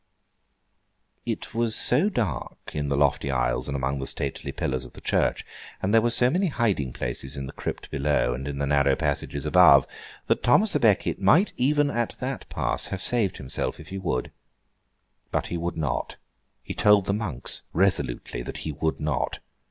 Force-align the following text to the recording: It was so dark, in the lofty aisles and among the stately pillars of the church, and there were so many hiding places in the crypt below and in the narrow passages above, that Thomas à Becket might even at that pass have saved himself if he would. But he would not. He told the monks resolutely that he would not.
It 1.27 1.53
was 1.53 1.75
so 1.75 2.09
dark, 2.09 2.57
in 2.73 2.89
the 2.89 2.97
lofty 2.97 3.29
aisles 3.29 3.67
and 3.67 3.77
among 3.77 3.99
the 3.99 4.07
stately 4.07 4.51
pillars 4.51 4.83
of 4.83 4.93
the 4.93 4.99
church, 4.99 5.45
and 5.79 5.93
there 5.93 6.01
were 6.01 6.09
so 6.09 6.27
many 6.31 6.47
hiding 6.47 6.91
places 6.91 7.37
in 7.37 7.45
the 7.45 7.51
crypt 7.53 7.91
below 7.91 8.33
and 8.33 8.47
in 8.47 8.57
the 8.57 8.65
narrow 8.65 8.95
passages 8.95 9.45
above, 9.45 9.85
that 10.25 10.41
Thomas 10.41 10.73
à 10.73 10.81
Becket 10.81 11.19
might 11.19 11.53
even 11.55 11.91
at 11.91 12.17
that 12.19 12.49
pass 12.49 12.87
have 12.87 13.03
saved 13.03 13.37
himself 13.37 13.79
if 13.79 13.89
he 13.89 13.99
would. 13.99 14.31
But 15.29 15.47
he 15.53 15.57
would 15.57 15.77
not. 15.77 16.15
He 16.63 16.73
told 16.73 17.05
the 17.05 17.13
monks 17.13 17.61
resolutely 17.71 18.41
that 18.41 18.57
he 18.65 18.71
would 18.71 18.99
not. 18.99 19.37